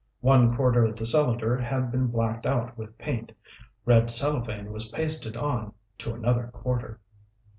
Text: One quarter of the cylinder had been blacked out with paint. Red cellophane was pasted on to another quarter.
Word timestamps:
One 0.21 0.55
quarter 0.55 0.83
of 0.83 0.95
the 0.95 1.05
cylinder 1.05 1.59
had 1.59 1.91
been 1.91 2.07
blacked 2.07 2.47
out 2.47 2.75
with 2.75 2.97
paint. 2.97 3.33
Red 3.85 4.09
cellophane 4.09 4.71
was 4.71 4.89
pasted 4.89 5.37
on 5.37 5.73
to 5.99 6.15
another 6.15 6.47
quarter. 6.47 6.99